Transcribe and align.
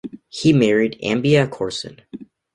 He 0.29 0.51
married 0.51 0.99
Ambia 1.03 1.47
Corson. 1.47 2.01